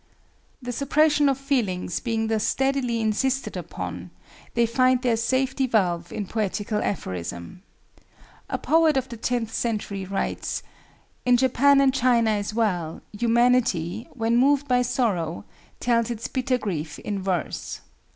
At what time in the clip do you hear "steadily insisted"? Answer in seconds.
2.43-3.55